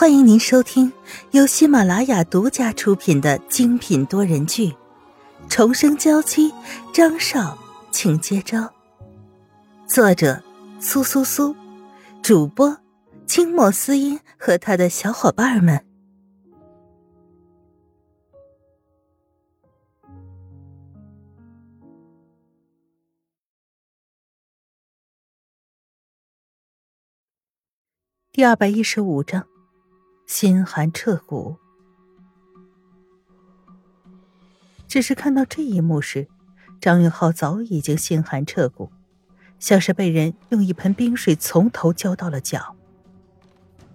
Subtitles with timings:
[0.00, 0.92] 欢迎您收听
[1.32, 4.68] 由喜马拉雅独家出品的精品多人剧
[5.48, 6.52] 《重生娇妻》，
[6.92, 7.58] 张少，
[7.90, 8.72] 请接招。
[9.88, 10.40] 作者：
[10.78, 11.52] 苏苏苏，
[12.22, 12.78] 主播：
[13.26, 15.84] 清末思音和他的小伙伴们。
[28.30, 29.44] 第二百一十五章。
[30.28, 31.56] 心寒彻骨。
[34.86, 36.28] 只是看到这一幕时，
[36.78, 38.92] 张云浩早已经心寒彻骨，
[39.58, 42.76] 像是被人用一盆冰水从头浇到了脚。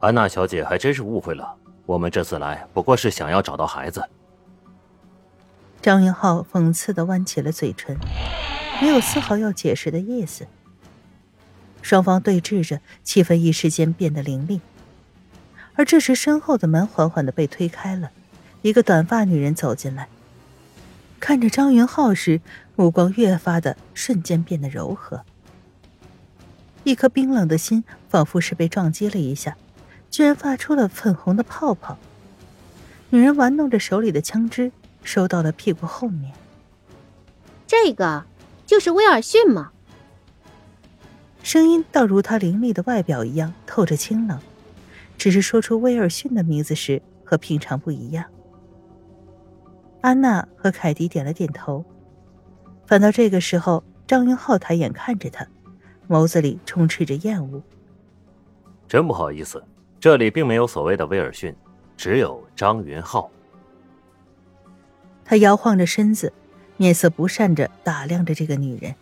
[0.00, 1.54] 安娜小姐还真是误会了，
[1.86, 4.02] 我们这次来不过是想要找到孩子。
[5.80, 7.96] 张云浩讽刺的弯起了嘴唇，
[8.82, 10.48] 没有丝毫要解释的意思。
[11.82, 14.60] 双方对峙着，气氛一时间变得凌厉。
[15.76, 18.10] 而这时，身后的门缓缓的被推开了，
[18.62, 20.08] 一个短发女人走进来，
[21.20, 22.40] 看着张云浩时，
[22.74, 25.22] 目光越发的瞬间变得柔和。
[26.84, 29.56] 一颗冰冷的心仿佛是被撞击了一下，
[30.10, 31.98] 居然发出了粉红的泡泡。
[33.10, 34.72] 女人玩弄着手里的枪支，
[35.04, 36.32] 收到了屁股后面。
[37.66, 38.24] 这个
[38.64, 39.72] 就是威尔逊吗？
[41.42, 44.40] 声音倒如他凌厉的外表一样，透着清冷。
[45.16, 48.24] 只是说出威尔逊的名字时和平常不一样。
[50.00, 51.84] 安娜和凯蒂点了点头，
[52.86, 55.46] 反倒这个时候，张云浩抬眼看着他，
[56.08, 57.60] 眸子里充斥着厌恶。
[58.86, 59.62] 真不好意思，
[59.98, 61.52] 这里并没有所谓的威尔逊，
[61.96, 63.28] 只有张云浩。
[65.24, 66.32] 他摇晃着身子，
[66.76, 68.94] 面色不善着打量着这个女人。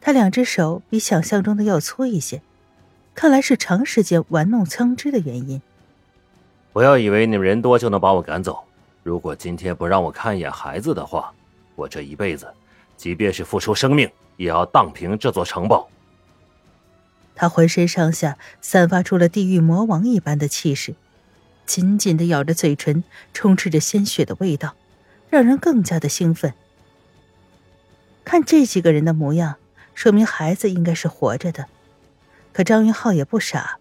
[0.00, 2.42] 他两只手比想象中的要粗一些。
[3.14, 5.62] 看来是长时间玩弄枪支的原因。
[6.72, 8.64] 不要以为你们人多就能把我赶走。
[9.02, 11.32] 如果今天不让我看一眼孩子的话，
[11.76, 12.52] 我这一辈子，
[12.96, 15.88] 即便是付出生命，也要荡平这座城堡。
[17.36, 20.94] 他浑身上下散发出了地狱魔王一般的气势，
[21.66, 24.74] 紧紧的咬着嘴唇，充斥着鲜血的味道，
[25.28, 26.54] 让人更加的兴奋。
[28.24, 29.56] 看这几个人的模样，
[29.94, 31.66] 说明孩子应该是活着的。
[32.54, 33.80] 可张云浩也不傻，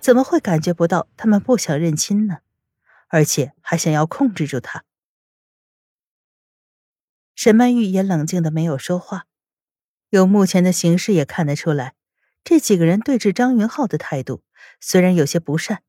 [0.00, 2.38] 怎么会感觉不到他们不想认亲呢？
[3.06, 4.84] 而且还想要控制住他。
[7.36, 9.26] 沈曼玉也冷静的没有说话，
[10.08, 11.94] 由目前的形势也看得出来，
[12.42, 14.42] 这几个人对峙张云浩的态度
[14.80, 15.84] 虽然有些不善，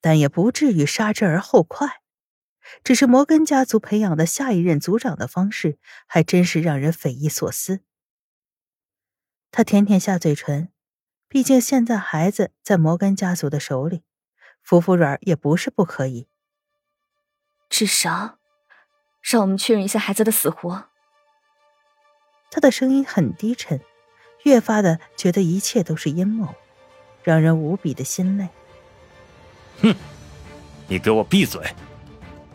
[0.00, 2.02] 但也不至于杀之而后快。
[2.82, 7.80] 只是摩根家族培养的下一任族长的方式，还真是让人匪夷所思。
[9.52, 10.72] 他舔舔下嘴唇。
[11.30, 14.02] 毕竟现在孩子在摩根家族的手里，
[14.64, 16.26] 服服软也不是不可以。
[17.68, 18.38] 至少，
[19.22, 20.86] 让我们确认一下孩子的死活。
[22.50, 23.80] 他的声音很低沉，
[24.42, 26.52] 越发的觉得一切都是阴谋，
[27.22, 28.48] 让人无比的心累。
[29.82, 29.94] 哼，
[30.88, 31.62] 你给我闭嘴！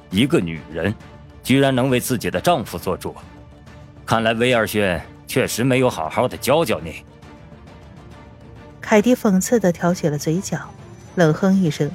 [0.10, 0.94] 一个女人，
[1.42, 3.16] 居然能为自己的丈夫做主，
[4.06, 7.06] 看来威尔逊确实没有好好的教教你。
[8.86, 10.60] 凯蒂讽刺的挑起了嘴角，
[11.16, 11.90] 冷哼一声，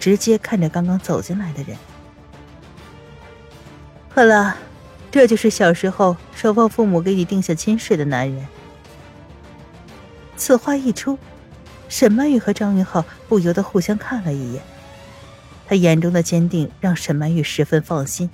[0.00, 1.76] 直接看着刚刚走进来的人。
[4.08, 4.56] 好了，
[5.10, 8.48] 这就是小时候双方父母给你定下亲事的男人。
[10.38, 11.18] 此话一出，
[11.90, 14.62] 沈曼玉和张云浩不由得互相看了一眼。
[15.68, 18.30] 他眼中的坚定让沈曼玉十分放心，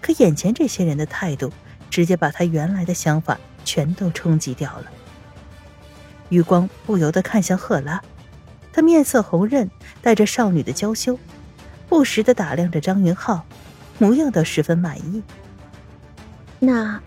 [0.00, 1.52] 可眼前这些人的态度，
[1.90, 4.86] 直接把他原来的想法全都冲击掉了。
[6.28, 8.02] 余光不由得看向赫拉，
[8.72, 9.70] 她面色红润，
[10.02, 11.18] 带着少女的娇羞，
[11.88, 13.44] 不时的打量着张云浩，
[13.98, 15.22] 模样倒十分满意。
[16.58, 17.00] 那，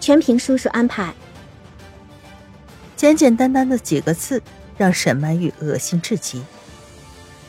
[0.00, 1.12] 全凭叔叔安排。
[2.96, 4.40] 简简单单的几个字，
[4.76, 6.42] 让沈曼玉恶心至极。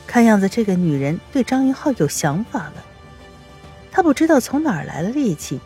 [0.08, 2.74] 看样子这个女人对张云浩有想法了。
[3.92, 5.60] 她不知道从哪儿来了力气，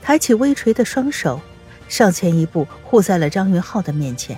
[0.00, 1.40] 抬起微垂的双手。
[1.88, 4.36] 上前一步，护在了张云浩的面前。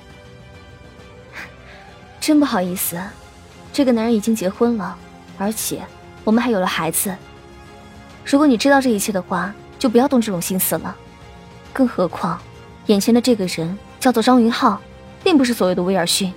[2.29, 3.01] 真不好意思，
[3.73, 4.95] 这个男人已经结婚了，
[5.39, 5.83] 而且
[6.25, 7.17] 我们还有了孩子。
[8.23, 10.95] 如果你知道这一切的话，就不要动这种心思了。
[11.73, 12.39] 更何况，
[12.85, 14.79] 眼前的这个人叫做张云浩，
[15.25, 16.31] 并不是所谓的威尔逊。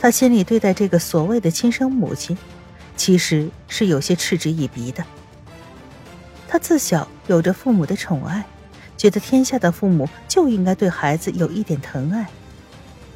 [0.00, 2.34] 他心里对待这个所谓的亲生母亲，
[2.96, 5.04] 其实是有些嗤之以鼻的。
[6.48, 8.42] 他自小有着父母的宠爱。
[8.96, 12.26] 觉得天下的父母就应该对孩子有一点疼爱，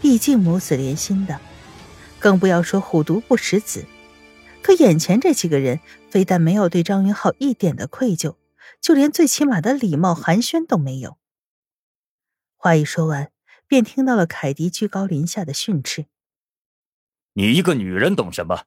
[0.01, 1.41] 毕竟母子连心的。
[2.21, 3.87] 更不要说虎毒不食子。
[4.61, 5.81] 可眼前这几个人，
[6.11, 8.35] 非但没有对张云浩一点的愧疚，
[8.81, 11.17] 就连最起码的礼貌寒暄都没有。
[12.57, 13.31] 话一说完，
[13.69, 16.07] 便听到了凯迪居高临下的训斥
[17.35, 18.65] ：“你一个女人懂什么？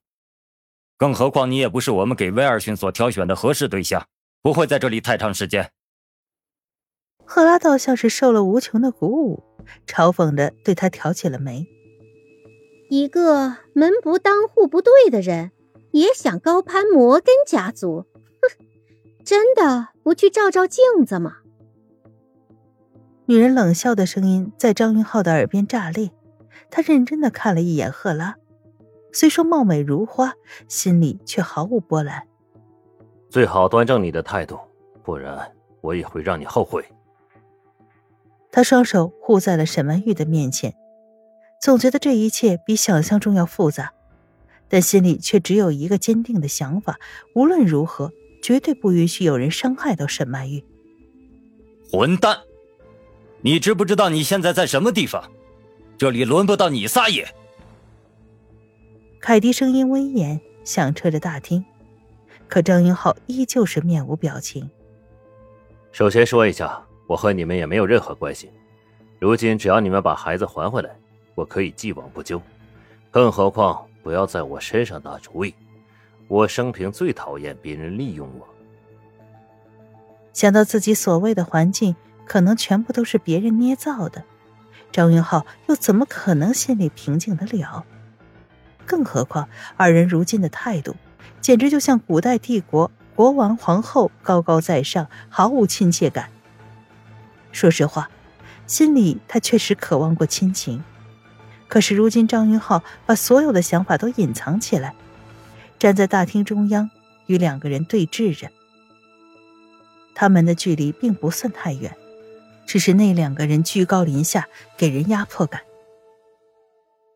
[0.96, 4.08] 更何况你也不是我们给威尔逊所挑选的合适对象，
[4.42, 5.74] 不会在这里太长时间。”
[7.34, 9.42] 赫拉倒像是受了无穷的鼓舞，
[9.88, 11.66] 嘲讽的对他挑起了眉
[12.92, 15.52] ：“一个门不当户不对的人。”
[15.92, 18.06] 也想高攀摩根家族？
[18.42, 18.66] 哼，
[19.24, 21.38] 真的不去照照镜子吗？
[23.28, 26.12] 女人冷笑的声音在张云浩的耳边炸裂。
[26.70, 28.36] 他认真的看了一眼赫拉，
[29.14, 30.34] 虽说貌美如花，
[30.68, 32.28] 心里却毫无波澜。
[33.30, 34.60] 最好端正你的态度，
[35.02, 35.50] 不然
[35.80, 36.84] 我也会让你后悔。
[38.52, 40.76] 他双手护在了沈曼玉的面前，
[41.62, 43.94] 总觉得这一切比想象中要复杂。
[44.68, 46.98] 但心里却只有一个坚定的想法：
[47.36, 48.12] 无论如何，
[48.42, 50.64] 绝对不允许有人伤害到沈曼玉。
[51.92, 52.40] 混蛋！
[53.42, 55.30] 你知不知道你现在在什么地方？
[55.98, 57.28] 这里轮不到你撒野。
[59.20, 61.64] 凯迪声音威严，响彻着大厅。
[62.48, 64.70] 可张云浩依旧是面无表情。
[65.92, 68.50] 首先说一下，我和你们也没有任何关系。
[69.20, 70.90] 如今只要你们把孩子还回来，
[71.36, 72.42] 我可以既往不咎。
[73.12, 73.86] 更何况……
[74.04, 75.54] 不要在我身上打主意，
[76.28, 78.48] 我生平最讨厌别人利用我。
[80.34, 84.24] 想到自己所谓的环境可能全部都是别人捏造的，
[84.92, 87.86] 张云浩又怎么可能心里平静得了？
[88.88, 89.48] 更何况
[89.78, 90.96] 二人如今的态度，
[91.42, 96.28] 简直就像古代帝国国王皇后高高在上，毫无亲切感。
[97.52, 98.10] 说实话，
[98.68, 100.84] 心里他确实渴望过亲情。
[101.68, 104.94] 可是如今，张云浩把所有的想法都隐藏起来，
[105.80, 106.90] 站在大厅中央，
[107.28, 108.52] 与两个人对峙着。
[110.14, 111.96] 他们的距离并不算太远，
[112.66, 115.62] 只是那两个人居高临下，给人压迫感。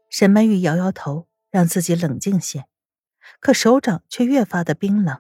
[0.10, 2.66] 沈曼玉摇摇头，让自己冷静些，
[3.42, 5.20] 可手掌却越发的冰冷。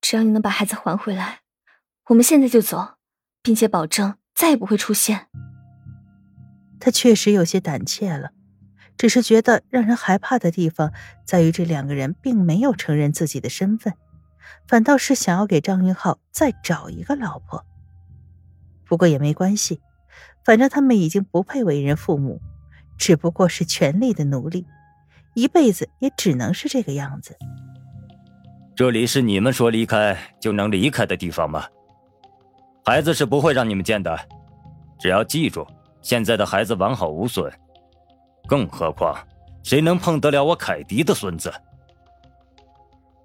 [0.00, 1.40] 只要你能把孩子还回来，
[2.06, 2.94] 我们现在就走，
[3.42, 5.26] 并且保证再也不会出现。
[6.80, 8.30] 他确实有些胆怯了，
[8.96, 10.92] 只是觉得让人害怕的地方
[11.24, 13.94] 在于这两个人并没有承认自己的身份，
[14.66, 17.64] 反倒是想要给张云浩再找一个老婆。
[18.84, 19.80] 不过也没关系，
[20.44, 22.40] 反正他们已经不配为人父母，
[22.98, 24.66] 只不过是权力的奴隶，
[25.34, 27.36] 一辈子也只能是这个样子。
[28.74, 31.66] 这里是你们说离开就能离开的地方吗？
[32.84, 34.18] 孩子是不会让你们见的，
[34.98, 35.66] 只要记住。
[36.00, 37.48] 现在的孩子完好无损，
[38.48, 39.16] 更何况
[39.62, 41.52] 谁能碰得了我凯迪的孙子？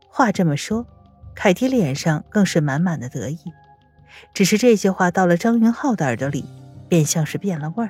[0.08, 0.86] 话这么说，
[1.34, 3.40] 凯迪脸上更是满满的得意。
[4.32, 6.46] 只是这些话到了张云浩的耳朵里，
[6.88, 7.90] 便像是变了味儿。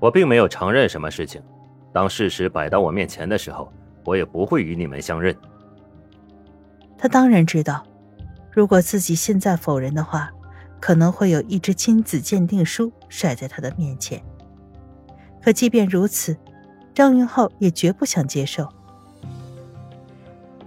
[0.00, 1.40] 我并没有承认什么事情，
[1.92, 3.72] 当事实摆到我面前的时候，
[4.04, 5.32] 我也不会与你们相认。
[6.98, 7.86] 他当然知道，
[8.50, 10.28] 如果自己现在否认的话。
[10.80, 14.22] 可能会有一支亲子鉴定书甩在他的面前，
[15.42, 16.36] 可即便如此，
[16.94, 18.66] 张云浩也绝不想接受。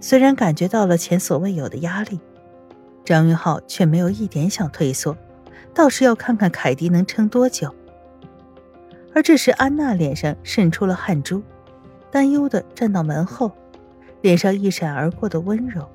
[0.00, 2.20] 虽然感觉到了前所未有的压力，
[3.04, 5.16] 张云浩却没有一点想退缩，
[5.74, 7.74] 倒是要看看凯迪能撑多久。
[9.14, 11.42] 而这时，安娜脸上渗出了汗珠，
[12.10, 13.50] 担忧的站到门后，
[14.22, 15.88] 脸上一闪而过的温柔，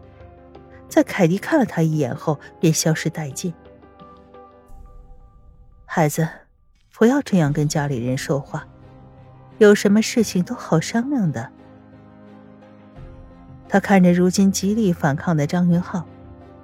[0.87, 3.53] 在凯迪看了他一眼后，便消失殆尽。
[5.91, 6.29] 孩子，
[6.93, 8.63] 不要这样跟家里人说话，
[9.57, 11.49] 有什么事情都好商量的。
[13.67, 16.05] 他看着如今极力反抗的张云浩，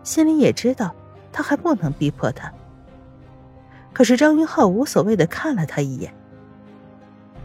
[0.04, 0.94] 心里也知道
[1.34, 2.54] 他还不能逼迫他。
[3.92, 6.14] 可是张云浩无所谓的看了他一眼。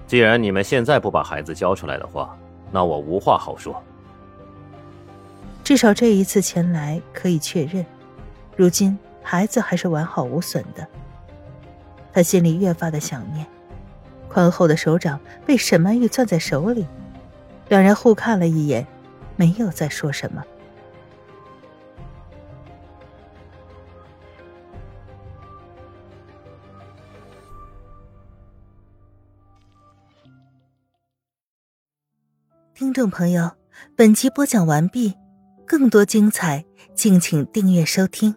[0.07, 2.37] 既然你们现在不把孩子交出来的话，
[2.71, 3.83] 那我无话好说。
[5.65, 7.87] 至少这一次前来可以确认，
[8.55, 10.87] 如今孩子还是完好无损的。
[12.13, 13.47] 他心里越发的想念，
[14.29, 16.87] 宽厚的手掌被沈曼玉攥在手里，
[17.69, 18.87] 两人互看了一眼，
[19.37, 20.45] 没有再说什么。
[32.75, 33.51] 听众朋友，
[33.95, 35.15] 本集播讲完毕，
[35.67, 36.65] 更多精彩，
[36.95, 38.35] 敬请订阅收听。